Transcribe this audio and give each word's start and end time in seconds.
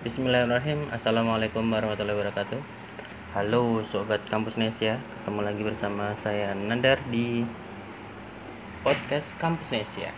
Bismillahirrahmanirrahim. 0.00 0.88
Assalamualaikum 0.96 1.60
warahmatullahi 1.60 2.16
wabarakatuh. 2.16 2.56
Halo 3.36 3.84
Sobat 3.84 4.24
Kampus 4.32 4.56
Nesia. 4.56 4.96
Ketemu 4.96 5.44
lagi 5.44 5.60
bersama 5.60 6.16
saya 6.16 6.56
Nandar 6.56 7.04
di 7.12 7.44
Podcast 8.80 9.36
Kampus 9.36 9.76
Nesia. 9.76 10.08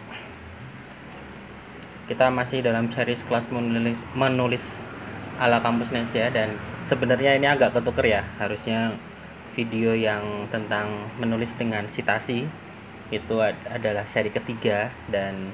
Kita 2.06 2.30
masih 2.30 2.62
dalam 2.62 2.94
series 2.94 3.26
kelas 3.26 3.50
menulis, 3.50 4.06
menulis 4.14 4.86
ala 5.42 5.58
Kampus 5.58 5.90
Nesia 5.90 6.30
Dan 6.30 6.54
sebenarnya 6.78 7.34
ini 7.34 7.50
agak 7.50 7.74
ketuker 7.74 8.06
ya. 8.06 8.22
Harusnya 8.38 8.94
video 9.50 9.98
yang 9.98 10.46
tentang 10.54 11.10
menulis 11.18 11.58
dengan 11.58 11.90
citasi 11.90 12.46
Itu 13.10 13.42
adalah 13.66 14.06
seri 14.06 14.30
ketiga 14.30 14.94
Dan 15.10 15.50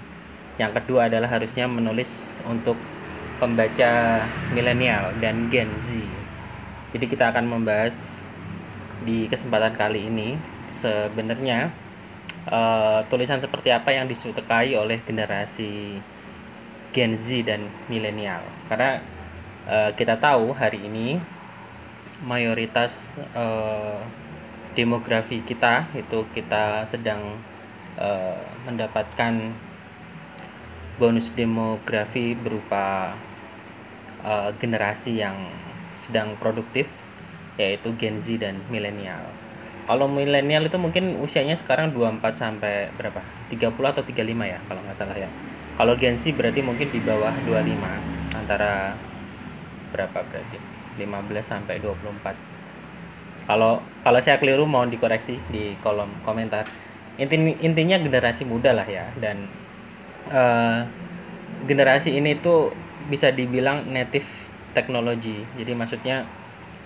yang 0.60 0.76
kedua 0.76 1.08
adalah 1.08 1.32
harusnya 1.32 1.64
menulis 1.64 2.36
untuk 2.44 2.76
pembaca 3.38 4.22
milenial 4.52 5.14
dan 5.22 5.46
Gen 5.48 5.70
Z. 5.82 6.02
Jadi 6.92 7.06
kita 7.06 7.30
akan 7.30 7.46
membahas 7.46 8.26
di 9.06 9.30
kesempatan 9.30 9.78
kali 9.78 10.10
ini 10.10 10.34
sebenarnya 10.66 11.70
uh, 12.50 13.06
tulisan 13.06 13.38
seperti 13.38 13.70
apa 13.70 13.94
yang 13.94 14.10
disukai 14.10 14.74
oleh 14.74 14.98
generasi 15.06 16.02
Gen 16.90 17.14
Z 17.14 17.46
dan 17.46 17.70
milenial. 17.86 18.42
Karena 18.66 18.98
uh, 19.70 19.90
kita 19.94 20.18
tahu 20.18 20.50
hari 20.52 20.82
ini 20.84 21.22
mayoritas 22.26 23.14
uh, 23.38 24.02
demografi 24.74 25.42
kita 25.46 25.86
itu 25.94 26.26
kita 26.34 26.86
sedang 26.90 27.38
uh, 27.98 28.42
mendapatkan 28.66 29.54
bonus 30.98 31.30
demografi 31.30 32.34
berupa 32.34 33.14
uh, 34.28 34.50
generasi 34.60 35.16
yang 35.16 35.48
sedang 35.96 36.36
produktif 36.36 36.86
yaitu 37.56 37.90
Gen 37.96 38.20
Z 38.20 38.38
dan 38.38 38.60
milenial. 38.68 39.24
Kalau 39.88 40.04
milenial 40.04 40.68
itu 40.68 40.76
mungkin 40.76 41.16
usianya 41.24 41.56
sekarang 41.56 41.96
24 41.96 42.20
sampai 42.36 42.92
berapa? 42.94 43.24
30 43.48 43.72
atau 43.72 44.04
35 44.04 44.52
ya 44.52 44.60
kalau 44.68 44.80
nggak 44.84 44.94
salah 45.00 45.16
ya. 45.16 45.26
Kalau 45.80 45.96
Gen 45.96 46.20
Z 46.20 46.36
berarti 46.36 46.60
mungkin 46.60 46.92
di 46.92 47.00
bawah 47.00 47.32
25 47.48 48.36
antara 48.36 48.94
berapa 49.90 50.20
berarti? 50.22 50.60
15 51.00 51.08
sampai 51.42 51.80
24. 51.80 52.36
Kalau 53.48 53.80
kalau 54.04 54.20
saya 54.20 54.36
keliru 54.36 54.68
mohon 54.68 54.92
dikoreksi 54.92 55.40
di 55.48 55.72
kolom 55.80 56.12
komentar. 56.22 56.68
Inti, 57.18 57.34
intinya 57.66 57.98
generasi 57.98 58.46
muda 58.46 58.70
lah 58.70 58.86
ya 58.86 59.10
dan 59.18 59.50
uh, 60.30 60.86
generasi 61.66 62.14
ini 62.14 62.38
tuh 62.38 62.70
bisa 63.08 63.32
dibilang 63.32 63.88
native 63.88 64.28
teknologi 64.76 65.42
jadi 65.56 65.72
maksudnya 65.74 66.28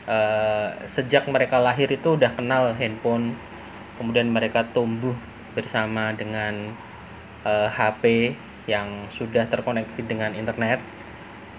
uh, 0.07 0.73
sejak 0.87 1.27
mereka 1.29 1.59
lahir 1.59 1.91
itu 1.91 2.15
udah 2.15 2.33
kenal 2.33 2.73
handphone 2.79 3.35
kemudian 4.01 4.31
mereka 4.31 4.65
tumbuh 4.71 5.15
bersama 5.53 6.17
dengan 6.17 6.73
uh, 7.45 7.69
eh, 7.69 7.69
HP 7.69 8.33
yang 8.65 8.89
sudah 9.13 9.45
terkoneksi 9.53 10.01
dengan 10.09 10.33
internet 10.33 10.81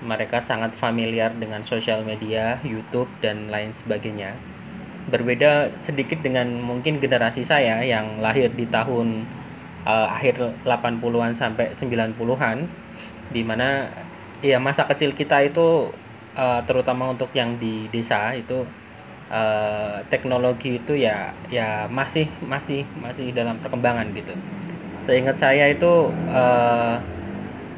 mereka 0.03 0.44
sangat 0.44 0.75
familiar 0.75 1.31
dengan 1.31 1.64
sosial 1.64 2.03
media, 2.03 2.59
YouTube 2.61 3.08
dan 3.23 3.48
lain 3.48 3.72
sebagainya. 3.72 4.36
Berbeda 5.08 5.72
sedikit 5.80 6.20
dengan 6.20 6.59
mungkin 6.59 7.00
generasi 7.00 7.44
saya 7.48 7.80
yang 7.83 8.20
lahir 8.20 8.52
di 8.52 8.67
tahun 8.67 9.23
uh, 9.88 10.08
akhir 10.11 10.64
80-an 10.67 11.36
sampai 11.36 11.72
90-an 11.72 12.67
di 13.31 13.42
mana 13.44 13.92
Iya 14.44 14.59
masa 14.59 14.83
kecil 14.91 15.16
kita 15.16 15.39
itu 15.39 15.88
uh, 16.36 16.61
terutama 16.67 17.16
untuk 17.16 17.31
yang 17.31 17.55
di 17.55 17.88
desa 17.88 18.36
itu 18.36 18.67
uh, 19.31 20.03
teknologi 20.11 20.83
itu 20.83 20.99
ya 20.99 21.31
ya 21.48 21.87
masih 21.87 22.27
masih 22.43 22.83
masih 22.99 23.31
dalam 23.31 23.55
perkembangan 23.64 24.11
gitu. 24.11 24.36
Seingat 24.99 25.39
saya 25.39 25.71
itu 25.71 26.11
uh, 26.27 26.99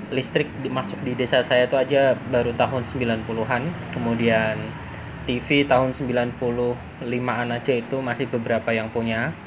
listrik 0.10 0.50
masuk 0.66 0.98
di 1.06 1.14
desa 1.14 1.46
saya 1.46 1.70
itu 1.70 1.78
aja 1.78 2.18
baru 2.34 2.50
tahun 2.58 2.82
90-an. 2.82 3.62
Kemudian 3.94 4.58
TV 5.30 5.70
tahun 5.70 5.94
95-an 5.94 7.48
aja 7.54 7.74
itu 7.78 7.98
masih 8.02 8.26
beberapa 8.26 8.74
yang 8.74 8.90
punya 8.90 9.38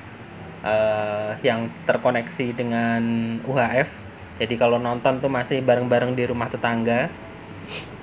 uh, 0.62 1.34
yang 1.42 1.66
terkoneksi 1.82 2.54
dengan 2.54 3.02
UHF 3.42 4.07
jadi 4.38 4.54
kalau 4.54 4.78
nonton 4.78 5.18
tuh 5.18 5.26
masih 5.26 5.58
bareng-bareng 5.66 6.14
di 6.14 6.24
rumah 6.30 6.46
tetangga. 6.46 7.10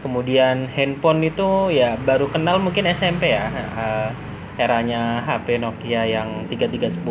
Kemudian 0.04 0.70
handphone 0.70 1.26
itu 1.26 1.74
ya 1.74 1.98
baru 1.98 2.30
kenal 2.30 2.62
mungkin 2.62 2.86
SMP 2.92 3.34
ya 3.34 3.50
uh, 3.74 4.14
eranya 4.60 5.24
HP 5.26 5.58
Nokia 5.58 6.06
yang 6.06 6.46
3310 6.52 7.02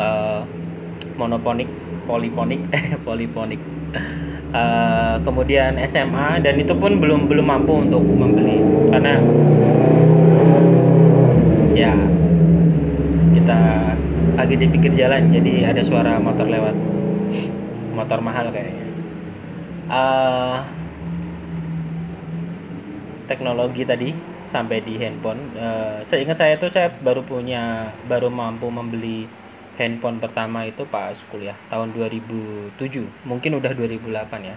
uh, 0.00 0.40
monoponik 1.18 1.68
poliponik 2.06 2.62
poliponik. 3.06 3.60
Uh, 4.48 5.20
kemudian 5.28 5.76
SMA 5.84 6.40
dan 6.40 6.56
itu 6.56 6.72
pun 6.72 6.96
belum 6.96 7.28
belum 7.28 7.44
mampu 7.44 7.84
untuk 7.84 8.00
membeli 8.00 8.64
karena 8.88 9.20
ya 11.76 11.92
kita 13.36 13.60
lagi 14.40 14.54
di 14.56 14.66
pinggir 14.72 14.96
jalan 14.96 15.28
jadi 15.28 15.68
ada 15.68 15.84
suara 15.84 16.16
motor 16.16 16.48
lewat 16.48 16.72
motor 17.98 18.22
mahal 18.22 18.54
kayaknya. 18.54 18.86
Uh, 19.90 20.62
teknologi 23.26 23.82
tadi 23.82 24.14
sampai 24.46 24.80
di 24.80 24.94
handphone. 25.02 25.52
Uh, 25.58 25.98
seingat 26.06 26.38
saya 26.38 26.54
itu 26.54 26.70
saya 26.70 26.88
baru 26.88 27.26
punya 27.26 27.90
baru 28.06 28.30
mampu 28.30 28.70
membeli 28.70 29.26
handphone 29.76 30.18
pertama 30.18 30.66
itu 30.66 30.82
pas 30.86 31.14
kuliah 31.30 31.54
tahun 31.70 31.94
2007 31.94 32.78
mungkin 33.26 33.50
udah 33.58 33.74
2008 33.74 34.06
ya. 34.46 34.56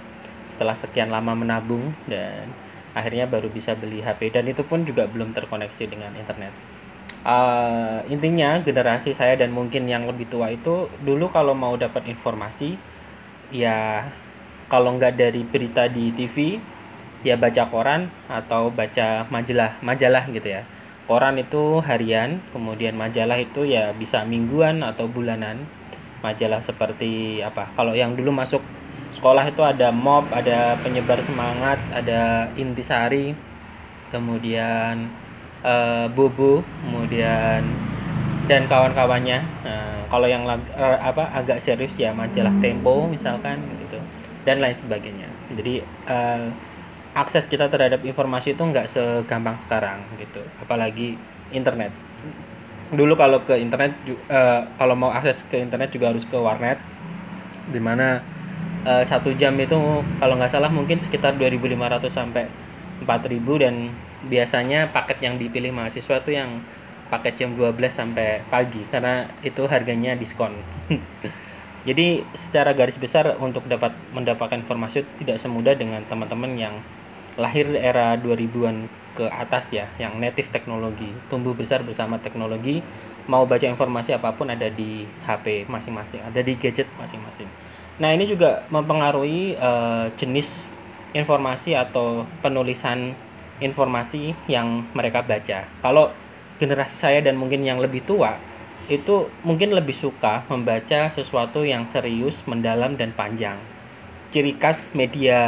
Setelah 0.53 0.75
sekian 0.77 1.09
lama 1.09 1.33
menabung 1.33 1.97
dan 2.05 2.47
akhirnya 2.95 3.27
baru 3.27 3.47
bisa 3.51 3.75
beli 3.75 4.03
HP 4.03 4.35
dan 4.35 4.47
itu 4.47 4.63
pun 4.67 4.83
juga 4.87 5.07
belum 5.07 5.35
terkoneksi 5.35 5.83
dengan 5.87 6.11
internet. 6.15 6.51
Uh, 7.21 8.01
intinya 8.09 8.57
generasi 8.65 9.13
saya 9.13 9.37
dan 9.37 9.53
mungkin 9.53 9.85
yang 9.85 10.09
lebih 10.09 10.25
tua 10.25 10.49
itu 10.49 10.89
dulu 11.05 11.29
kalau 11.29 11.53
mau 11.53 11.77
dapat 11.77 12.09
informasi 12.09 12.81
ya 13.51 14.07
kalau 14.71 14.95
nggak 14.95 15.19
dari 15.19 15.43
berita 15.43 15.91
di 15.91 16.15
TV 16.15 16.57
ya 17.21 17.37
baca 17.37 17.69
koran 17.69 18.09
atau 18.31 18.71
baca 18.71 19.27
majalah 19.29 19.77
majalah 19.83 20.25
gitu 20.31 20.47
ya. 20.47 20.63
Koran 21.05 21.35
itu 21.37 21.83
harian 21.83 22.39
kemudian 22.55 22.95
majalah 22.95 23.35
itu 23.35 23.67
ya 23.67 23.91
bisa 23.91 24.23
mingguan 24.23 24.81
atau 24.81 25.11
bulanan. 25.11 25.59
Majalah 26.23 26.63
seperti 26.63 27.41
apa? 27.43 27.67
Kalau 27.75 27.91
yang 27.97 28.15
dulu 28.15 28.31
masuk 28.31 28.63
sekolah 29.11 29.43
itu 29.43 29.59
ada 29.61 29.91
mob 29.91 30.31
ada 30.31 30.79
penyebar 30.79 31.19
semangat 31.19 31.77
ada 31.91 32.47
intisari 32.55 33.35
kemudian 34.07 35.11
uh, 35.67 36.07
bobo 36.11 36.63
kemudian 36.83 37.90
dan 38.51 38.67
kawan-kawannya. 38.67 39.39
Nah, 39.63 40.03
kalau 40.11 40.27
yang 40.27 40.43
uh, 40.43 40.99
apa 40.99 41.31
agak 41.31 41.63
serius 41.63 41.95
ya 41.95 42.11
majalah 42.11 42.51
Tempo 42.59 43.07
misalkan 43.07 43.63
gitu 43.87 43.95
dan 44.43 44.59
lain 44.59 44.75
sebagainya. 44.75 45.31
Jadi 45.55 45.79
uh, 46.11 46.51
akses 47.15 47.47
kita 47.47 47.71
terhadap 47.71 48.03
informasi 48.03 48.51
itu 48.51 48.59
nggak 48.59 48.91
segampang 48.91 49.55
sekarang 49.55 50.03
gitu 50.19 50.43
apalagi 50.59 51.15
internet. 51.55 51.95
Dulu 52.91 53.15
kalau 53.15 53.39
ke 53.47 53.55
internet 53.55 53.95
uh, 54.27 54.67
kalau 54.75 54.99
mau 54.99 55.15
akses 55.15 55.47
ke 55.47 55.55
internet 55.55 55.95
juga 55.95 56.11
harus 56.11 56.27
ke 56.27 56.35
warnet 56.35 56.75
di 57.71 57.79
mana 57.79 58.19
uh, 58.83 59.03
satu 59.07 59.31
jam 59.39 59.55
itu 59.55 59.79
kalau 60.19 60.35
nggak 60.35 60.51
salah 60.51 60.67
mungkin 60.67 60.99
sekitar 60.99 61.39
2.500 61.39 62.11
sampai 62.11 62.51
4.000 62.99 63.63
dan 63.63 63.95
biasanya 64.27 64.91
paket 64.91 65.23
yang 65.23 65.39
dipilih 65.39 65.71
mahasiswa 65.71 66.19
itu 66.19 66.35
yang 66.35 66.59
paket 67.11 67.43
jam 67.43 67.51
12 67.59 67.75
sampai 67.91 68.39
pagi 68.47 68.87
karena 68.87 69.27
itu 69.43 69.67
harganya 69.67 70.15
diskon. 70.15 70.55
Jadi 71.87 72.23
secara 72.37 72.71
garis 72.71 72.95
besar 72.95 73.35
untuk 73.41 73.67
dapat 73.67 73.91
mendapatkan 74.15 74.63
informasi 74.63 75.03
tidak 75.19 75.41
semudah 75.41 75.75
dengan 75.75 75.99
teman-teman 76.07 76.53
yang 76.55 76.75
lahir 77.35 77.67
era 77.73 78.15
2000-an 78.15 78.87
ke 79.11 79.27
atas 79.27 79.75
ya, 79.75 79.91
yang 79.99 80.15
native 80.21 80.47
teknologi, 80.53 81.09
tumbuh 81.27 81.51
besar 81.51 81.83
bersama 81.83 82.21
teknologi, 82.21 82.79
mau 83.27 83.43
baca 83.43 83.65
informasi 83.65 84.15
apa 84.15 84.31
pun 84.31 84.47
ada 84.47 84.71
di 84.71 85.03
HP 85.27 85.67
masing-masing, 85.67 86.23
ada 86.23 86.39
di 86.39 86.53
gadget 86.55 86.87
masing-masing. 86.95 87.49
Nah, 87.99 88.15
ini 88.15 88.29
juga 88.29 88.63
mempengaruhi 88.71 89.59
uh, 89.59 90.07
jenis 90.15 90.71
informasi 91.11 91.75
atau 91.75 92.23
penulisan 92.39 93.13
informasi 93.61 94.33
yang 94.47 94.87
mereka 94.95 95.21
baca. 95.21 95.67
Kalau 95.83 96.09
generasi 96.61 96.93
saya 97.01 97.25
dan 97.25 97.41
mungkin 97.41 97.65
yang 97.65 97.81
lebih 97.81 98.05
tua 98.05 98.37
itu 98.85 99.33
mungkin 99.41 99.73
lebih 99.73 99.97
suka 99.97 100.45
membaca 100.45 101.09
sesuatu 101.09 101.65
yang 101.65 101.89
serius, 101.89 102.45
mendalam 102.45 102.93
dan 102.93 103.09
panjang. 103.17 103.57
Ciri 104.29 104.53
khas 104.53 104.93
media 104.93 105.39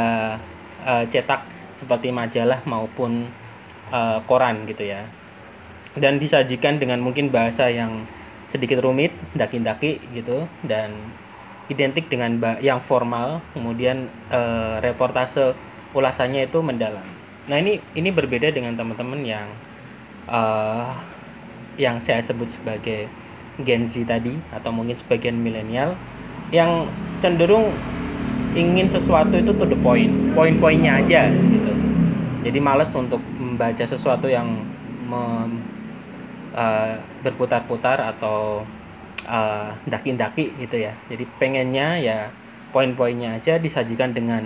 uh, 0.82 1.04
cetak 1.06 1.46
seperti 1.78 2.10
majalah 2.10 2.62
maupun 2.66 3.30
uh, 3.94 4.18
koran 4.26 4.66
gitu 4.66 4.90
ya 4.90 5.06
dan 5.94 6.18
disajikan 6.18 6.82
dengan 6.82 6.98
mungkin 6.98 7.30
bahasa 7.30 7.70
yang 7.70 8.06
sedikit 8.50 8.82
rumit 8.82 9.14
daki-daki 9.32 10.02
gitu 10.12 10.46
dan 10.66 10.90
identik 11.70 12.10
dengan 12.10 12.36
yang 12.60 12.82
formal 12.82 13.40
kemudian 13.56 14.10
uh, 14.28 14.82
reportase 14.82 15.54
ulasannya 15.94 16.50
itu 16.50 16.58
mendalam 16.60 17.06
nah 17.46 17.56
ini 17.56 17.78
ini 17.94 18.10
berbeda 18.10 18.50
dengan 18.50 18.74
teman-teman 18.74 19.22
yang 19.22 19.46
uh, 20.28 20.94
yang 21.74 21.98
saya 21.98 22.22
sebut 22.22 22.46
sebagai 22.46 23.10
Gen 23.62 23.86
Z 23.86 24.06
tadi 24.06 24.34
atau 24.50 24.70
mungkin 24.74 24.94
sebagian 24.94 25.38
milenial 25.38 25.94
yang 26.50 26.86
cenderung 27.22 27.70
ingin 28.54 28.86
sesuatu 28.86 29.34
itu 29.34 29.50
to 29.54 29.66
the 29.66 29.78
point 29.78 30.10
poin-poinnya 30.34 31.02
aja 31.02 31.30
gitu. 31.30 31.72
Jadi 32.44 32.58
males 32.60 32.90
untuk 32.94 33.18
membaca 33.40 33.82
sesuatu 33.82 34.28
yang 34.30 34.46
mem, 35.08 35.62
uh, 36.54 36.94
berputar-putar 37.24 37.98
atau 38.14 38.62
uh, 39.26 39.70
daki-daki 39.88 40.54
gitu 40.60 40.86
ya. 40.86 40.94
Jadi 41.10 41.24
pengennya 41.40 41.98
ya 41.98 42.18
poin-poinnya 42.70 43.38
aja 43.38 43.58
disajikan 43.58 44.14
dengan 44.14 44.44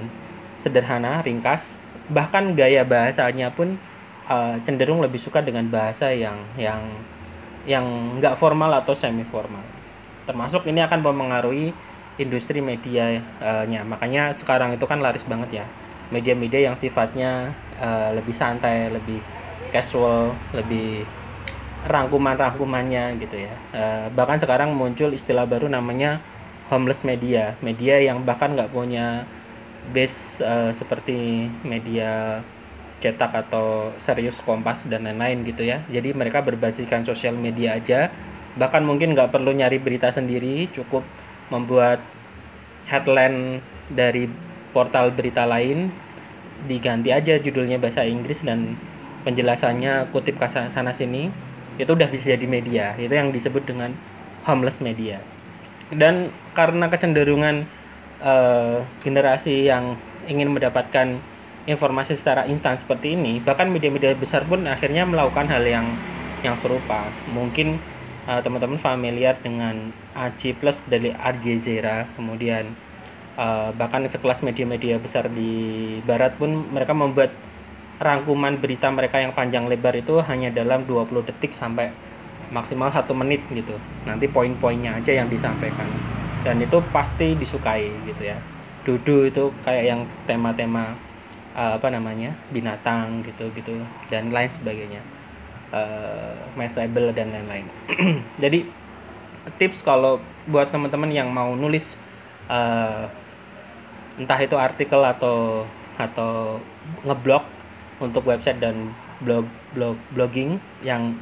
sederhana 0.58 1.24
ringkas 1.24 1.80
bahkan 2.08 2.56
gaya 2.56 2.84
bahasanya 2.84 3.52
pun 3.52 3.76
uh, 4.28 4.56
cenderung 4.62 5.00
lebih 5.02 5.18
suka 5.18 5.40
dengan 5.40 5.66
bahasa 5.72 6.12
yang 6.12 6.36
yang 6.54 6.80
yang 7.68 7.84
nggak 8.20 8.38
formal 8.38 8.70
atau 8.72 8.94
semi 8.94 9.24
formal 9.26 9.64
termasuk 10.28 10.68
ini 10.68 10.84
akan 10.84 11.00
mempengaruhi 11.00 11.72
industri 12.18 12.58
medianya 12.58 13.22
uh, 13.40 13.64
makanya 13.86 14.34
sekarang 14.34 14.74
itu 14.74 14.84
kan 14.84 14.98
laris 14.98 15.24
banget 15.24 15.62
ya. 15.62 15.66
Media-media 16.10 16.68
yang 16.68 16.76
sifatnya 16.76 17.54
uh, 17.78 18.10
lebih 18.12 18.34
santai 18.34 18.90
lebih 18.90 19.22
casual 19.70 20.34
lebih 20.52 21.06
rangkuman-rangkumannya 21.86 23.22
gitu 23.22 23.46
ya. 23.46 23.54
Uh, 23.70 24.06
bahkan 24.12 24.36
sekarang 24.36 24.74
muncul 24.74 25.14
istilah 25.14 25.46
baru 25.46 25.70
namanya 25.70 26.18
homeless 26.68 27.06
media. 27.06 27.54
Media 27.62 28.02
yang 28.02 28.26
bahkan 28.26 28.52
nggak 28.52 28.74
punya 28.74 29.24
base 29.94 30.42
uh, 30.42 30.74
seperti 30.74 31.48
media 31.62 32.42
cetak 32.98 33.30
atau 33.46 33.94
serius 34.02 34.42
kompas 34.42 34.86
dan 34.90 35.06
lain-lain 35.06 35.46
gitu 35.46 35.62
ya. 35.62 35.82
Jadi 35.86 36.14
mereka 36.14 36.42
berbasiskan 36.42 37.06
sosial 37.06 37.38
media 37.38 37.78
aja. 37.78 38.10
Bahkan 38.58 38.82
mungkin 38.82 39.14
nggak 39.14 39.30
perlu 39.30 39.54
nyari 39.54 39.78
berita 39.78 40.10
sendiri 40.10 40.66
cukup 40.74 41.06
membuat 41.48 42.02
headline 42.90 43.62
dari 43.88 44.26
portal 44.74 45.14
berita 45.14 45.48
lain 45.48 45.88
diganti 46.66 47.14
aja 47.14 47.38
judulnya 47.38 47.78
bahasa 47.78 48.02
Inggris 48.02 48.42
dan 48.42 48.74
penjelasannya 49.22 50.10
kutip 50.10 50.42
sana 50.50 50.90
sini 50.90 51.30
itu 51.78 51.90
udah 51.94 52.10
bisa 52.10 52.34
jadi 52.34 52.46
media. 52.50 52.98
Itu 52.98 53.14
yang 53.14 53.30
disebut 53.30 53.62
dengan 53.62 53.94
homeless 54.42 54.82
media. 54.82 55.22
Dan 55.94 56.34
karena 56.52 56.90
kecenderungan 56.90 57.64
uh, 58.20 58.82
generasi 59.06 59.70
yang 59.70 59.94
ingin 60.26 60.50
mendapatkan 60.50 61.22
informasi 61.68 62.16
secara 62.16 62.48
instan 62.48 62.80
seperti 62.80 63.12
ini 63.12 63.44
bahkan 63.44 63.68
media-media 63.68 64.16
besar 64.16 64.48
pun 64.48 64.64
akhirnya 64.64 65.04
melakukan 65.04 65.44
hal 65.52 65.60
yang 65.62 65.86
yang 66.40 66.56
serupa. 66.56 67.04
Mungkin 67.30 67.76
uh, 68.24 68.40
teman-teman 68.40 68.80
familiar 68.80 69.36
dengan 69.36 69.92
AJ 70.16 70.56
Plus 70.56 70.88
dari 70.88 71.12
Al 71.12 71.36
Jazeera 71.36 72.08
kemudian 72.16 72.72
uh, 73.36 73.70
bahkan 73.76 74.00
sekelas 74.08 74.40
media-media 74.40 74.96
besar 74.96 75.28
di 75.28 75.98
barat 76.08 76.34
pun 76.40 76.72
mereka 76.72 76.96
membuat 76.96 77.30
rangkuman 77.98 78.56
berita 78.56 78.88
mereka 78.88 79.18
yang 79.18 79.34
panjang 79.34 79.66
lebar 79.66 79.92
itu 79.98 80.22
hanya 80.24 80.54
dalam 80.54 80.86
20 80.86 81.28
detik 81.28 81.50
sampai 81.52 81.90
maksimal 82.48 82.88
satu 82.88 83.12
menit 83.12 83.44
gitu. 83.52 83.76
Nanti 84.08 84.30
poin-poinnya 84.30 84.96
aja 84.96 85.12
yang 85.12 85.28
disampaikan. 85.28 85.86
Dan 86.46 86.62
itu 86.62 86.78
pasti 86.94 87.34
disukai 87.34 87.90
gitu 88.06 88.24
ya. 88.24 88.38
Dudu 88.86 89.26
itu 89.28 89.50
kayak 89.66 89.84
yang 89.84 90.00
tema-tema 90.24 91.07
uh, 91.58 91.74
apa 91.74 91.90
namanya 91.90 92.30
binatang 92.54 93.26
gitu 93.26 93.50
gitu 93.58 93.82
dan 94.06 94.30
lain 94.30 94.46
sebagainya 94.46 95.02
uh, 95.74 96.38
mesable 96.54 97.10
dan 97.10 97.34
lain-lain. 97.34 97.66
Jadi 98.42 98.62
tips 99.58 99.82
kalau 99.82 100.22
buat 100.46 100.70
teman-teman 100.70 101.10
yang 101.10 101.28
mau 101.34 101.58
nulis 101.58 101.98
uh, 102.46 103.10
entah 104.14 104.38
itu 104.38 104.54
artikel 104.54 105.02
atau 105.02 105.66
atau 105.98 106.62
ngeblog 107.02 107.42
untuk 107.98 108.30
website 108.30 108.62
dan 108.62 108.94
blog 109.18 109.50
blog 109.74 109.98
blogging 110.14 110.62
yang 110.86 111.18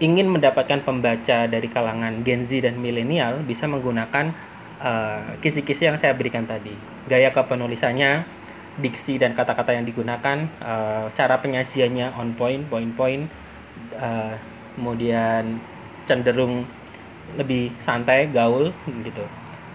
ingin 0.00 0.32
mendapatkan 0.32 0.80
pembaca 0.80 1.44
dari 1.44 1.68
kalangan 1.68 2.24
Gen 2.24 2.40
Z 2.40 2.64
dan 2.64 2.80
milenial 2.80 3.44
bisa 3.44 3.68
menggunakan 3.68 4.32
kisi-kisi 5.44 5.84
uh, 5.84 5.92
yang 5.92 5.98
saya 6.00 6.16
berikan 6.16 6.48
tadi. 6.48 6.72
Gaya 7.04 7.28
kepenulisannya, 7.28 8.24
diksi 8.80 9.20
dan 9.20 9.36
kata-kata 9.36 9.76
yang 9.76 9.84
digunakan, 9.84 10.48
uh, 10.64 11.06
cara 11.12 11.36
penyajiannya 11.38 12.16
on 12.16 12.32
point, 12.34 12.64
point-point, 12.66 13.28
uh, 14.00 14.34
kemudian 14.74 15.60
cenderung 16.08 16.64
lebih 17.38 17.70
santai 17.78 18.26
gaul 18.32 18.74
gitu. 19.06 19.22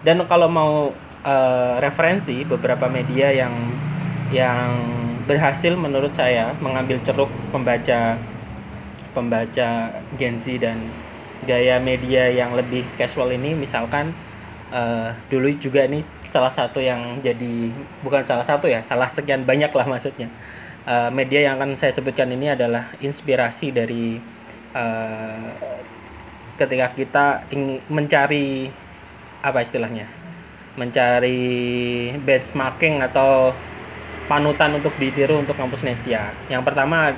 Dan 0.04 0.20
kalau 0.28 0.50
mau 0.50 0.92
uh, 1.24 1.74
referensi 1.80 2.44
beberapa 2.44 2.90
media 2.90 3.32
yang 3.32 3.54
yang 4.34 4.74
berhasil 5.26 5.74
menurut 5.74 6.14
saya 6.14 6.54
mengambil 6.62 6.98
ceruk 7.02 7.30
pembaca 7.50 8.18
pembaca 9.14 9.68
Gen 10.18 10.36
Z 10.38 10.60
dan 10.62 10.78
gaya 11.46 11.78
media 11.82 12.30
yang 12.30 12.54
lebih 12.54 12.86
casual 12.98 13.34
ini 13.34 13.54
misalkan 13.54 14.14
uh, 14.72 15.10
dulu 15.30 15.50
juga 15.58 15.86
ini 15.86 16.02
salah 16.26 16.50
satu 16.50 16.82
yang 16.82 17.20
jadi 17.22 17.70
bukan 18.02 18.22
salah 18.26 18.46
satu 18.46 18.66
ya 18.66 18.82
salah 18.82 19.06
sekian 19.06 19.46
banyak 19.46 19.70
lah 19.70 19.86
maksudnya. 19.86 20.30
Uh, 20.86 21.10
media 21.10 21.42
yang 21.42 21.58
akan 21.58 21.74
saya 21.74 21.90
sebutkan 21.90 22.30
ini 22.30 22.54
adalah 22.54 22.94
inspirasi 23.02 23.74
dari 23.74 24.22
uh, 24.70 25.50
ketika 26.54 26.94
kita 26.94 27.26
ingin 27.50 27.82
mencari 27.90 28.70
apa 29.42 29.58
istilahnya? 29.66 30.06
Mencari 30.78 32.12
benchmarking 32.22 33.02
atau 33.02 33.50
panutan 34.30 34.78
untuk 34.78 34.94
ditiru 34.98 35.42
untuk 35.42 35.54
kampus 35.54 35.86
Nesia 35.86 36.34
yang 36.50 36.66
pertama 36.66 37.14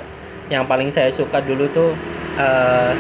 yang 0.49 0.64
paling 0.64 0.88
saya 0.88 1.12
suka 1.12 1.40
dulu 1.44 1.68
tuh 1.68 1.92
uh, 2.40 2.92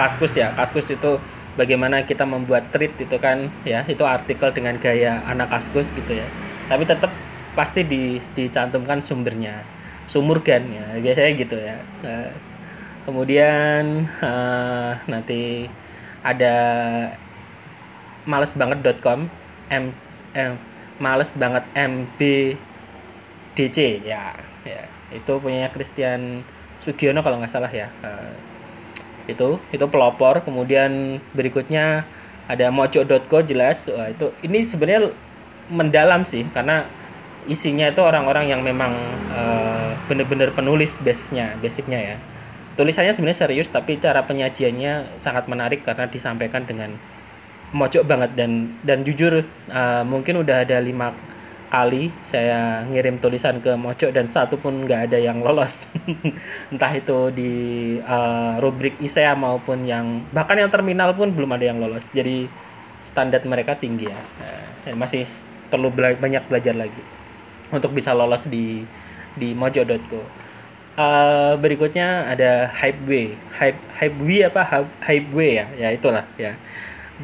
kaskus 0.00 0.32
ya. 0.36 0.52
Kaskus 0.56 0.88
itu 0.88 1.20
bagaimana 1.56 2.08
kita 2.08 2.24
membuat 2.24 2.72
treat 2.72 2.96
itu 2.96 3.16
kan 3.20 3.52
ya 3.62 3.84
itu 3.84 4.04
artikel 4.08 4.52
dengan 4.56 4.76
gaya 4.80 5.20
anak 5.28 5.52
kaskus 5.52 5.92
gitu 5.92 6.16
ya. 6.16 6.26
Tapi 6.68 6.84
tetap 6.88 7.12
pasti 7.52 7.84
di, 7.84 8.16
dicantumkan 8.32 9.04
sumbernya 9.04 9.60
sumur 10.08 10.40
kan 10.40 10.64
ya 10.64 10.96
biasanya 10.98 11.32
gitu 11.36 11.56
ya. 11.60 11.76
Uh, 12.02 12.32
kemudian 13.04 14.08
uh, 14.22 14.96
nanti 15.10 15.68
ada 16.22 16.54
malesbanget.com 18.24 19.26
m, 19.68 19.84
m 20.32 20.54
males 21.02 21.34
banget 21.34 21.64
mbdc 21.76 22.58
ya 24.06 24.32
ya. 24.64 24.82
Itu 25.12 25.36
punya 25.44 25.68
Christian 25.68 26.40
Sugiono 26.80 27.20
kalau 27.20 27.36
nggak 27.38 27.52
salah 27.52 27.68
ya 27.68 27.92
itu 29.26 29.58
itu 29.70 29.84
pelopor. 29.88 30.42
Kemudian 30.42 31.22
berikutnya 31.36 32.06
ada 32.50 32.66
mojo.co 32.70 33.38
jelas. 33.42 33.86
Wah, 33.90 34.10
itu 34.10 34.30
ini 34.42 34.62
sebenarnya 34.62 35.12
mendalam 35.70 36.26
sih 36.26 36.44
karena 36.50 36.84
isinya 37.46 37.90
itu 37.90 37.98
orang-orang 38.02 38.50
yang 38.50 38.60
memang 38.62 38.94
uh, 39.34 39.94
benar-benar 40.06 40.54
penulis 40.54 40.98
base-nya, 41.02 41.58
basicnya 41.58 42.14
ya. 42.14 42.16
Tulisannya 42.72 43.12
sebenarnya 43.12 43.40
serius 43.44 43.68
tapi 43.68 44.00
cara 44.00 44.24
penyajiannya 44.24 45.20
sangat 45.20 45.44
menarik 45.44 45.84
karena 45.84 46.08
disampaikan 46.08 46.64
dengan 46.64 46.96
mojok 47.74 48.06
banget. 48.06 48.30
Dan 48.38 48.78
dan 48.86 49.02
jujur 49.02 49.42
uh, 49.70 50.02
mungkin 50.06 50.40
udah 50.40 50.64
ada 50.64 50.78
lima 50.78 51.12
kali 51.72 52.12
saya 52.20 52.84
ngirim 52.84 53.16
tulisan 53.16 53.56
ke 53.64 53.72
mojok 53.72 54.12
dan 54.12 54.28
satu 54.28 54.60
pun 54.60 54.84
nggak 54.84 55.08
ada 55.08 55.16
yang 55.16 55.40
lolos 55.40 55.88
entah 56.72 56.92
itu 56.92 57.32
di 57.32 57.52
uh, 58.04 58.60
rubrik 58.60 59.00
ISEA 59.00 59.32
maupun 59.32 59.88
yang 59.88 60.20
bahkan 60.36 60.60
yang 60.60 60.68
terminal 60.68 61.16
pun 61.16 61.32
belum 61.32 61.56
ada 61.56 61.72
yang 61.72 61.80
lolos 61.80 62.12
jadi 62.12 62.44
standar 63.00 63.40
mereka 63.48 63.72
tinggi 63.80 64.12
ya 64.12 64.20
uh, 64.20 64.92
masih 65.00 65.24
perlu 65.72 65.88
bela 65.88 66.12
banyak 66.12 66.44
belajar 66.44 66.76
lagi 66.76 67.00
untuk 67.72 67.96
bisa 67.96 68.12
lolos 68.12 68.44
di 68.44 68.84
di 69.32 69.56
mojo.co. 69.56 70.20
Uh, 70.20 70.20
eh, 71.00 71.52
berikutnya 71.56 72.28
ada 72.28 72.68
Hypeway. 72.68 73.32
Hype 73.56 73.80
Hypeway 73.96 74.44
apa 74.44 74.84
Hypeway 75.00 75.50
ya? 75.56 75.66
Ya 75.80 75.88
itulah 75.96 76.28
ya. 76.36 76.52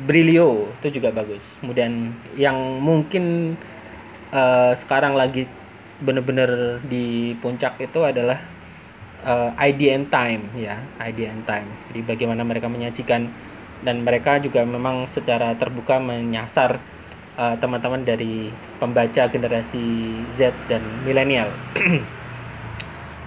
Brilio 0.08 0.72
itu 0.80 1.00
juga 1.00 1.12
bagus. 1.12 1.60
Kemudian 1.60 2.16
yang 2.32 2.56
mungkin 2.80 3.54
uh, 4.32 4.72
sekarang 4.76 5.14
lagi 5.16 5.48
bener-bener 5.98 6.78
di 6.86 7.34
puncak 7.42 7.76
itu 7.82 8.06
adalah 8.06 8.38
uh, 9.26 9.50
ID 9.58 9.90
and 9.90 10.06
time 10.08 10.46
ya 10.54 10.78
ID 11.02 11.26
and 11.26 11.44
time. 11.44 11.68
Jadi 11.90 12.00
bagaimana 12.06 12.46
mereka 12.46 12.70
menyajikan 12.70 13.26
dan 13.82 14.02
mereka 14.02 14.42
juga 14.42 14.66
memang 14.66 15.06
secara 15.06 15.54
terbuka 15.54 16.02
menyasar 16.02 16.78
uh, 17.38 17.54
teman-teman 17.58 18.02
dari 18.02 18.50
pembaca 18.82 19.30
generasi 19.30 20.14
Z 20.34 20.54
dan 20.66 20.82
milenial. 21.06 21.50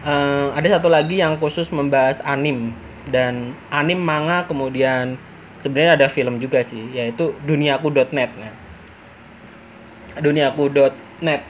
Uh, 0.04 0.52
ada 0.58 0.80
satu 0.80 0.92
lagi 0.92 1.20
yang 1.24 1.40
khusus 1.40 1.72
membahas 1.72 2.20
anim 2.24 2.76
dan 3.10 3.58
anim 3.74 3.98
manga 3.98 4.46
kemudian 4.46 5.18
sebenarnya 5.58 5.98
ada 5.98 6.08
film 6.10 6.38
juga 6.38 6.62
sih 6.62 6.94
yaitu 6.94 7.34
duniaku.net 7.46 8.30
nah, 8.38 8.54
duniaku.net 10.20 11.42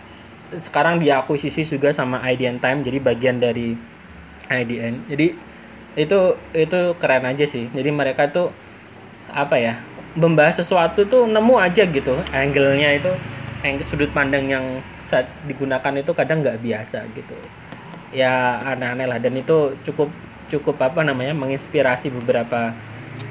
sekarang 0.51 0.99
diakuisisi 0.99 1.63
juga 1.63 1.95
sama 1.95 2.19
IDN 2.27 2.59
Time 2.59 2.83
jadi 2.83 2.97
bagian 2.99 3.39
dari 3.39 3.73
IDN. 4.51 5.07
Jadi 5.07 5.27
itu 5.95 6.19
itu 6.51 6.79
keren 6.99 7.23
aja 7.23 7.45
sih. 7.47 7.71
Jadi 7.71 7.89
mereka 7.91 8.27
tuh 8.27 8.51
apa 9.31 9.55
ya 9.55 9.79
membahas 10.15 10.59
sesuatu 10.59 11.07
tuh 11.07 11.23
nemu 11.27 11.55
aja 11.55 11.87
gitu. 11.87 12.19
Angle-nya 12.35 12.99
itu 12.99 13.11
angle 13.63 13.85
sudut 13.87 14.11
pandang 14.11 14.49
yang 14.51 14.65
saat 14.99 15.29
digunakan 15.47 15.93
itu 15.95 16.11
kadang 16.11 16.43
nggak 16.43 16.59
biasa 16.59 17.07
gitu. 17.15 17.37
Ya 18.11 18.59
aneh-aneh 18.67 19.07
lah. 19.07 19.19
Dan 19.23 19.39
itu 19.39 19.79
cukup 19.87 20.11
cukup 20.51 20.75
apa 20.83 20.99
namanya 21.07 21.31
menginspirasi 21.31 22.11
beberapa 22.11 22.75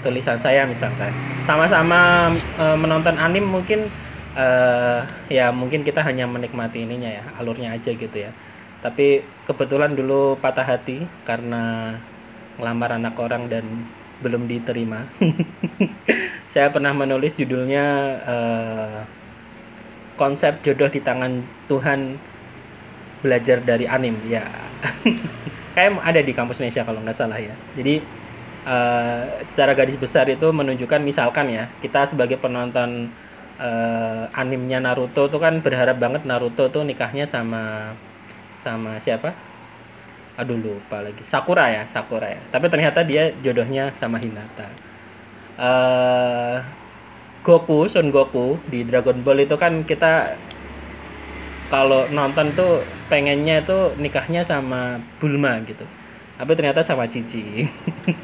tulisan 0.01 0.41
saya 0.41 0.65
misalkan. 0.65 1.13
Sama-sama 1.45 2.33
e, 2.57 2.65
menonton 2.81 3.21
anim 3.21 3.45
mungkin 3.45 3.93
uh, 4.37 5.01
ya 5.31 5.51
mungkin 5.51 5.83
kita 5.83 6.03
hanya 6.05 6.27
menikmati 6.27 6.85
ininya 6.87 7.11
ya 7.11 7.25
alurnya 7.39 7.75
aja 7.75 7.91
gitu 7.95 8.17
ya. 8.17 8.31
Tapi 8.81 9.25
kebetulan 9.45 9.93
dulu 9.93 10.41
patah 10.41 10.65
hati 10.65 11.05
karena 11.29 11.97
ngelamar 12.57 12.97
anak 12.97 13.15
orang 13.21 13.49
dan 13.49 13.65
belum 14.21 14.49
diterima. 14.49 15.09
Saya 16.53 16.69
pernah 16.73 16.93
menulis 16.93 17.37
judulnya 17.37 17.85
uh, 18.25 18.99
konsep 20.17 20.61
jodoh 20.61 20.93
di 20.93 21.01
tangan 21.01 21.41
Tuhan 21.69 22.21
belajar 23.25 23.61
dari 23.65 23.89
anim 23.89 24.17
ya. 24.29 24.45
Kayak 25.77 26.03
ada 26.03 26.21
di 26.21 26.33
kampus 26.33 26.61
Indonesia 26.61 26.85
kalau 26.85 27.01
nggak 27.01 27.17
salah 27.17 27.41
ya. 27.41 27.57
Jadi 27.77 28.01
uh, 28.65 29.41
secara 29.45 29.73
garis 29.73 29.97
besar 29.97 30.29
itu 30.29 30.49
menunjukkan 30.53 31.01
misalkan 31.01 31.53
ya 31.53 31.69
kita 31.81 32.05
sebagai 32.05 32.37
penonton 32.37 33.13
uh, 33.61 34.25
animnya 34.33 34.81
Naruto 34.81 35.29
tuh 35.29 35.39
kan 35.39 35.61
berharap 35.61 36.01
banget 36.01 36.25
Naruto 36.25 36.73
tuh 36.73 36.83
nikahnya 36.83 37.29
sama 37.29 37.93
sama 38.57 38.97
siapa? 38.97 39.37
Aduh 40.41 40.57
lupa 40.57 41.05
lagi. 41.05 41.21
Sakura 41.23 41.69
ya, 41.69 41.85
Sakura 41.85 42.33
ya. 42.33 42.41
Tapi 42.49 42.73
ternyata 42.73 43.05
dia 43.05 43.29
jodohnya 43.45 43.93
sama 43.93 44.17
Hinata. 44.17 44.69
Uh, 45.61 46.57
Goku, 47.45 47.89
Son 47.89 48.09
Goku 48.09 48.57
di 48.69 48.85
Dragon 48.85 49.21
Ball 49.21 49.45
itu 49.45 49.57
kan 49.61 49.85
kita 49.85 50.37
kalau 51.69 52.09
nonton 52.11 52.53
tuh 52.57 52.83
pengennya 53.13 53.63
tuh 53.63 53.93
nikahnya 54.01 54.41
sama 54.45 55.01
Bulma 55.21 55.61
gitu. 55.69 55.85
Tapi 56.41 56.53
ternyata 56.57 56.81
sama 56.81 57.05
Cici. 57.05 57.69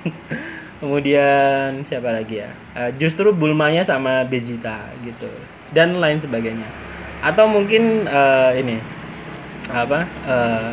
kemudian 0.78 1.82
siapa 1.84 2.12
lagi 2.12 2.44
ya? 2.44 2.50
Uh, 2.76 2.90
justru 3.00 3.32
Bulmanya 3.32 3.82
sama 3.82 4.24
Bezita 4.24 4.88
gitu. 5.02 5.28
Dan 5.72 5.98
lain 5.98 6.20
sebagainya. 6.20 6.68
Atau 7.24 7.48
mungkin 7.50 8.06
uh, 8.06 8.52
ini 8.54 8.78
apa 9.66 10.06
uh, 10.30 10.70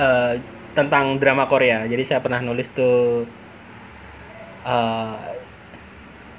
uh, 0.00 0.32
tentang 0.72 1.20
drama 1.20 1.44
Korea. 1.46 1.84
Jadi 1.84 2.02
saya 2.06 2.24
pernah 2.24 2.40
nulis 2.40 2.72
tuh 2.72 3.28
uh, 4.64 5.16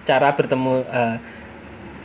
cara 0.04 0.30
bertemu 0.36 0.84
uh, 0.90 1.18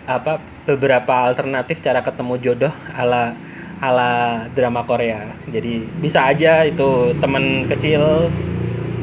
apa 0.08 0.40
beberapa 0.64 1.28
alternatif 1.28 1.84
cara 1.84 2.00
ketemu 2.00 2.34
jodoh 2.40 2.74
ala 2.96 3.36
ala 3.78 4.44
drama 4.52 4.82
Korea. 4.84 5.26
Jadi 5.50 5.86
bisa 6.02 6.26
aja 6.26 6.66
itu 6.66 7.14
teman 7.22 7.66
kecil, 7.70 8.30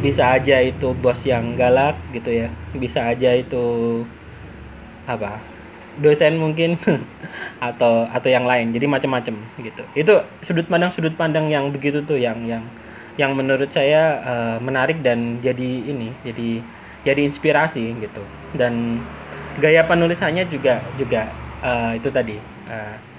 bisa 0.03 0.35
aja 0.35 0.59
itu 0.61 0.91
bos 0.99 1.23
yang 1.23 1.55
galak 1.55 1.95
gitu 2.11 2.31
ya. 2.31 2.49
Bisa 2.75 3.07
aja 3.11 3.31
itu 3.35 4.03
apa? 5.07 5.55
dosen 5.95 6.35
mungkin 6.35 6.75
atau 7.71 8.07
atau 8.11 8.29
yang 8.29 8.43
lain. 8.43 8.75
Jadi 8.75 8.85
macam-macam 8.87 9.35
gitu. 9.63 9.83
Itu 9.95 10.13
sudut 10.43 10.67
pandang 10.67 10.91
sudut 10.91 11.15
pandang 11.15 11.47
yang 11.47 11.71
begitu 11.71 12.03
tuh 12.03 12.19
yang 12.19 12.43
yang 12.43 12.63
yang 13.15 13.31
menurut 13.31 13.71
saya 13.71 14.19
uh, 14.27 14.57
menarik 14.59 14.99
dan 14.99 15.39
jadi 15.39 15.87
ini, 15.87 16.11
jadi 16.27 16.59
jadi 17.07 17.21
inspirasi 17.23 17.95
gitu. 18.03 18.23
Dan 18.51 18.99
gaya 19.63 19.87
penulisannya 19.87 20.51
juga 20.51 20.83
juga 20.99 21.31
uh, 21.63 21.95
itu 21.95 22.11
tadi 22.11 22.35
uh, 22.67 23.14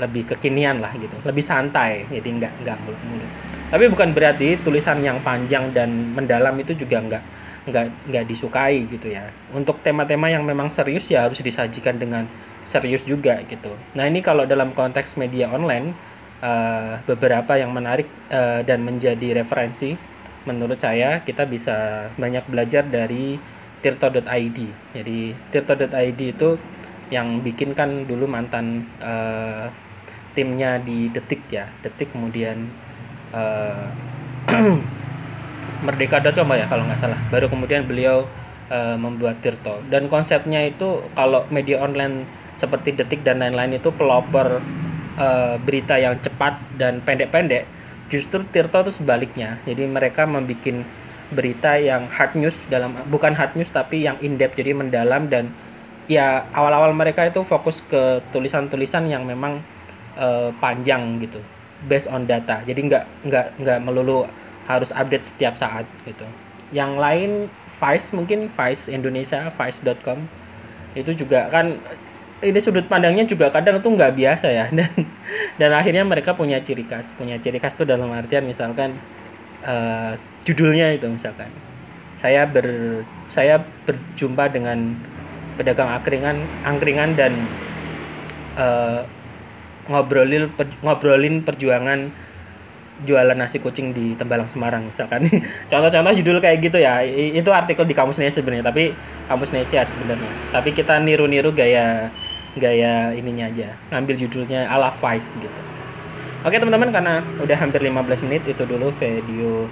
lebih 0.00 0.26
kekinian 0.34 0.82
lah 0.82 0.92
gitu. 0.96 1.14
Lebih 1.22 1.44
santai 1.44 2.06
jadi 2.10 2.28
nggak 2.28 2.52
nggak 2.62 2.76
mulut-mulut 2.82 3.54
tapi 3.74 3.90
bukan 3.90 4.14
berarti 4.14 4.60
tulisan 4.62 5.02
yang 5.02 5.18
panjang 5.24 5.74
dan 5.74 6.14
mendalam 6.14 6.54
itu 6.62 6.78
juga 6.78 7.02
nggak 7.02 7.22
nggak 7.64 7.86
nggak 8.06 8.24
disukai 8.30 8.86
gitu 8.86 9.10
ya. 9.10 9.26
Untuk 9.50 9.82
tema-tema 9.82 10.30
yang 10.30 10.46
memang 10.46 10.70
serius 10.70 11.10
ya 11.10 11.26
harus 11.26 11.42
disajikan 11.42 11.98
dengan 11.98 12.28
serius 12.62 13.02
juga 13.02 13.42
gitu. 13.50 13.74
Nah 13.98 14.06
ini 14.06 14.22
kalau 14.22 14.46
dalam 14.46 14.70
konteks 14.76 15.18
media 15.18 15.50
online 15.50 15.90
uh, 16.38 17.02
beberapa 17.02 17.58
yang 17.58 17.74
menarik 17.74 18.06
uh, 18.30 18.62
dan 18.62 18.84
menjadi 18.86 19.42
referensi 19.42 19.98
menurut 20.46 20.78
saya 20.78 21.26
kita 21.26 21.48
bisa 21.48 22.06
banyak 22.14 22.46
belajar 22.46 22.84
dari 22.86 23.40
tirto.id 23.80 24.58
jadi 24.92 25.18
tirto.id 25.48 26.20
itu 26.20 26.60
yang 27.08 27.40
bikin 27.40 27.72
kan 27.72 28.04
dulu 28.04 28.28
mantan 28.28 28.84
uh, 29.00 29.72
timnya 30.34 30.82
di 30.82 31.08
detik 31.08 31.46
ya. 31.48 31.70
Detik 31.80 32.12
kemudian 32.12 32.68
uh, 33.32 33.88
Merdeka.com 35.86 36.48
ya 36.54 36.66
kalau 36.68 36.84
nggak 36.84 37.00
salah. 37.00 37.18
Baru 37.32 37.48
kemudian 37.48 37.86
beliau 37.86 38.26
uh, 38.68 38.96
membuat 38.98 39.40
Tirto. 39.40 39.80
Dan 39.88 40.10
konsepnya 40.12 40.60
itu 40.66 41.06
kalau 41.14 41.46
media 41.48 41.80
online 41.80 42.26
seperti 42.54 42.94
detik 42.94 43.26
dan 43.26 43.42
lain-lain 43.42 43.82
itu 43.82 43.90
pelopor 43.90 44.62
uh, 45.18 45.56
berita 45.58 45.98
yang 45.98 46.14
cepat 46.22 46.58
dan 46.78 47.02
pendek-pendek 47.02 47.66
justru 48.12 48.44
Tirto 48.48 48.84
itu 48.84 48.92
sebaliknya. 49.02 49.58
Jadi 49.64 49.84
mereka 49.88 50.28
membuat 50.28 50.84
berita 51.32 51.80
yang 51.80 52.06
hard 52.12 52.36
news 52.36 52.68
dalam 52.68 52.94
bukan 53.08 53.32
hard 53.34 53.56
news 53.56 53.72
tapi 53.72 54.04
yang 54.04 54.20
in 54.20 54.36
depth 54.36 54.60
jadi 54.60 54.76
mendalam 54.76 55.26
dan 55.26 55.50
ya 56.04 56.44
awal-awal 56.52 56.92
mereka 56.92 57.24
itu 57.24 57.40
fokus 57.42 57.80
ke 57.80 58.20
tulisan-tulisan 58.28 59.08
yang 59.08 59.24
memang 59.24 59.64
uh, 60.18 60.50
panjang 60.58 61.20
gitu 61.22 61.40
based 61.86 62.08
on 62.08 62.24
data. 62.24 62.64
Jadi 62.64 62.90
nggak 62.90 63.04
nggak 63.28 63.46
nggak 63.60 63.78
melulu 63.84 64.24
harus 64.64 64.90
update 64.90 65.28
setiap 65.28 65.54
saat 65.54 65.84
gitu. 66.08 66.24
Yang 66.72 66.92
lain 66.96 67.30
Vice 67.74 68.14
mungkin 68.16 68.48
Vice 68.48 68.88
Indonesia 68.88 69.50
Vice.com 69.52 70.18
itu 70.94 71.10
juga 71.12 71.50
kan 71.50 71.74
ini 72.44 72.58
sudut 72.60 72.86
pandangnya 72.86 73.24
juga 73.26 73.50
kadang 73.50 73.82
tuh 73.82 73.92
nggak 73.94 74.14
biasa 74.16 74.46
ya. 74.50 74.66
Dan 74.78 74.90
dan 75.60 75.70
akhirnya 75.70 76.02
mereka 76.02 76.34
punya 76.34 76.58
ciri 76.62 76.82
khas 76.86 77.14
punya 77.14 77.38
ciri 77.38 77.62
khas 77.62 77.78
tuh 77.78 77.86
dalam 77.86 78.10
artian 78.10 78.42
misalkan 78.42 78.96
uh, 79.62 80.16
judulnya 80.48 80.94
itu 80.96 81.06
misalkan. 81.10 81.50
Saya 82.14 82.46
ber 82.46 83.02
saya 83.26 83.60
berjumpa 83.84 84.54
dengan 84.54 84.94
pedagang 85.58 85.90
angkringan 85.90 86.38
angkringan 86.62 87.14
dan 87.18 87.32
uh, 88.58 89.02
ngobrolin 89.88 90.50
per, 90.52 90.70
ngobrolin 90.80 91.44
perjuangan 91.44 92.10
jualan 93.02 93.34
nasi 93.34 93.58
kucing 93.58 93.90
di 93.90 94.14
Tembalang 94.14 94.46
Semarang 94.46 94.86
misalkan. 94.86 95.26
Contoh-contoh 95.70 96.14
judul 96.14 96.38
kayak 96.38 96.62
gitu 96.62 96.78
ya. 96.78 97.02
Itu 97.04 97.50
artikel 97.50 97.84
di 97.84 97.94
kamus 97.96 98.22
Indonesia 98.22 98.38
sebenarnya 98.38 98.64
tapi 98.70 98.94
kamus 99.26 99.50
Indonesia 99.50 99.82
sebenarnya. 99.82 100.30
Tapi 100.54 100.70
kita 100.70 101.02
niru-niru 101.02 101.50
gaya 101.50 102.08
gaya 102.54 103.10
ininya 103.18 103.50
aja 103.50 103.74
ngambil 103.90 104.14
judulnya 104.26 104.70
ala 104.70 104.94
Vice 104.94 105.34
gitu. 105.42 105.60
Oke 106.44 106.60
teman-teman 106.60 106.92
karena 106.92 107.14
udah 107.40 107.56
hampir 107.56 107.80
15 107.82 108.24
menit 108.28 108.44
itu 108.46 108.62
dulu 108.68 108.92
video 108.94 109.66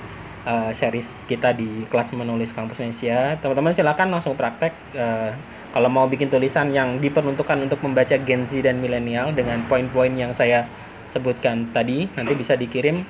uh, 0.49 0.73
series 0.75 1.21
kita 1.29 1.55
di 1.55 1.87
kelas 1.87 2.11
menulis 2.17 2.51
kampus 2.51 2.83
Indonesia 2.83 3.39
teman-teman 3.39 3.77
silakan 3.77 4.09
langsung 4.09 4.35
praktek 4.35 4.73
uh, 4.97 5.31
kalau 5.73 5.89
mau 5.89 6.05
bikin 6.05 6.29
tulisan 6.29 6.69
yang 6.69 7.01
diperuntukkan 7.01 7.65
untuk 7.65 7.81
membaca 7.81 8.13
Gen 8.21 8.45
Z 8.45 8.61
dan 8.61 8.77
milenial 8.79 9.33
dengan 9.33 9.65
poin-poin 9.65 10.13
yang 10.13 10.37
saya 10.37 10.69
sebutkan 11.09 11.73
tadi, 11.73 12.13
nanti 12.13 12.37
bisa 12.37 12.53
dikirim 12.61 13.01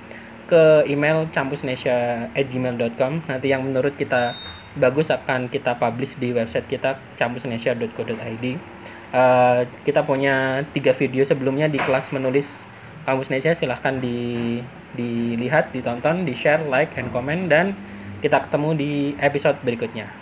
ke 0.47 0.87
email 0.87 1.27
campusnesia@gmail.com. 1.35 3.13
Nanti 3.27 3.47
yang 3.51 3.67
menurut 3.67 3.99
kita 3.99 4.39
bagus 4.79 5.13
akan 5.13 5.53
kita 5.53 5.77
publish 5.77 6.17
di 6.17 6.33
website 6.33 6.65
kita 6.65 6.97
campusnesia.co.id. 7.19 8.47
uh, 9.13 9.69
kita 9.85 10.01
punya 10.01 10.65
tiga 10.73 10.97
video 10.97 11.29
sebelumnya 11.29 11.69
di 11.69 11.77
kelas 11.77 12.09
menulis 12.09 12.65
kampus 13.05 13.29
Indonesia 13.29 13.53
silahkan 13.53 14.01
di 14.01 14.57
dilihat 14.97 15.77
ditonton 15.77 16.25
di 16.25 16.33
share 16.33 16.65
like 16.69 16.97
and 16.97 17.13
comment 17.13 17.53
dan 17.53 17.77
kita 18.25 18.41
ketemu 18.41 18.71
di 18.77 18.93
episode 19.21 19.61
berikutnya 19.61 20.22